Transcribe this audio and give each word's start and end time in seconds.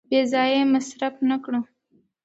بې 0.09 0.21
ځایه 0.31 0.57
یې 0.63 0.71
مصرف 0.73 1.15
نه 1.29 1.37
کړو. 1.43 1.59